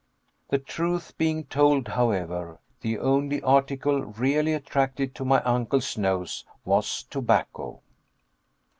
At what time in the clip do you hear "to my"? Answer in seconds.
5.13-5.43